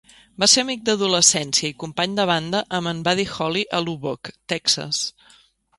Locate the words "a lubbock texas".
3.81-5.07